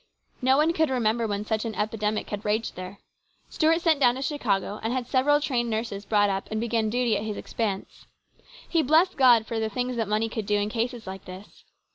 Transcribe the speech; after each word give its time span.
No 0.41 0.57
one 0.57 0.73
could 0.73 0.89
remember 0.89 1.27
when 1.27 1.45
such 1.45 1.63
an 1.63 1.75
epidemic 1.75 2.31
had 2.31 2.43
raged 2.43 2.75
there. 2.75 2.97
Stuart 3.51 3.81
sent 3.81 3.99
down 3.99 4.15
to 4.15 4.23
Chicago 4.23 4.79
and 4.81 4.91
had 4.91 5.05
several 5.05 5.39
trained 5.39 5.69
nurses 5.69 6.05
brought 6.07 6.27
up 6.31 6.49
and 6.49 6.59
begin 6.59 6.89
duty 6.89 7.15
at 7.15 7.23
his 7.23 7.37
expense. 7.37 8.07
He 8.67 8.81
blessed 8.81 9.15
God 9.15 9.45
for 9.45 9.59
the 9.59 9.69
things 9.69 9.97
that 9.97 10.07
money 10.09 10.27
could 10.27 10.47
do 10.47 10.55
in 10.57 10.69
cases 10.69 11.05
like 11.05 11.25
this. 11.25 11.65